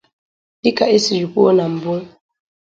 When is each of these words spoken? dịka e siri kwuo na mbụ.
dịka 0.63 0.85
e 0.95 0.97
siri 1.03 1.25
kwuo 1.31 1.51
na 1.57 1.65
mbụ. 1.73 1.93